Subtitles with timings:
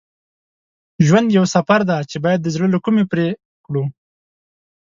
[1.07, 3.27] ژوند یو سفر دی چې باید د زړه له کومي پرې
[3.65, 3.83] کړو.